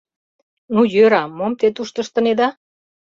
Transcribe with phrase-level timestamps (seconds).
[0.73, 2.47] —Ну, йӧра, мом те тушто ыштынеда?